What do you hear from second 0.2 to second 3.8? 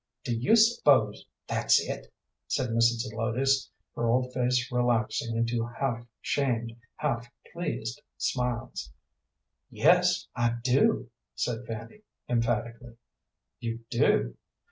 "Do you s'pose that's it?" said Mrs. Zelotes,